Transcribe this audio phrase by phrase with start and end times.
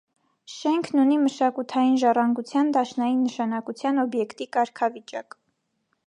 [0.51, 5.37] Շենքն ունի մշակութային ժառանգության դաշնային նշանակության օբյեկտի կարգավիճակ։